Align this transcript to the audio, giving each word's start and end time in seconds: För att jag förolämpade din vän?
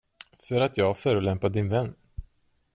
För 0.37 0.61
att 0.61 0.77
jag 0.77 0.97
förolämpade 0.97 1.53
din 1.53 1.69
vän? 1.69 1.95